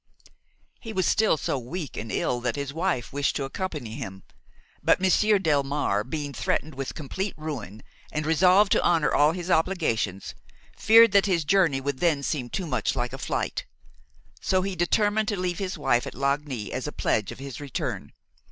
[0.79, 4.23] He was still so weak and ill that his wife wished to accompany him;
[4.81, 10.33] but Monsieur Delmare, being threatened with complete ruin and resolved to honor all his obligations,
[10.75, 13.67] feared that his journey would then seem too much like a flight;
[14.41, 18.11] so he determined to leave his wife at Lagny as a pledge of his return.